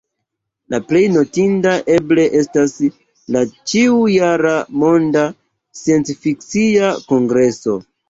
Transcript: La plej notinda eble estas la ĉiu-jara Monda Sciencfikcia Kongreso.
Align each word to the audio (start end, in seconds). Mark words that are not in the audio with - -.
La 0.73 0.77
plej 0.91 1.01
notinda 1.17 1.73
eble 1.97 2.25
estas 2.41 2.73
la 3.37 3.45
ĉiu-jara 3.75 4.57
Monda 4.87 5.29
Sciencfikcia 5.85 6.95
Kongreso. 7.15 7.83